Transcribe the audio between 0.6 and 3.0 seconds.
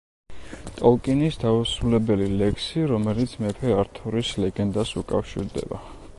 ტოლკინის დაუსრულებელი ლექსი,